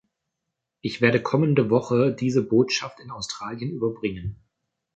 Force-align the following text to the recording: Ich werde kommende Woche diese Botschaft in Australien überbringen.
Ich 0.81 0.99
werde 0.99 1.21
kommende 1.21 1.69
Woche 1.69 2.11
diese 2.11 2.41
Botschaft 2.41 2.99
in 2.99 3.11
Australien 3.11 3.69
überbringen. 3.69 4.37